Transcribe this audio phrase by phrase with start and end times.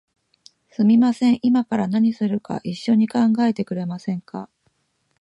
[0.71, 4.49] すみません、いまから何するか一緒に考えてくれませんか？